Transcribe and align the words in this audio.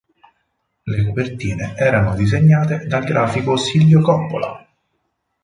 Le 0.85 1.05
copertine 1.05 1.75
erano 1.77 2.15
disegnate 2.15 2.87
dal 2.87 3.03
grafico 3.03 3.55
Silvio 3.55 4.01
Coppola. 4.01 4.67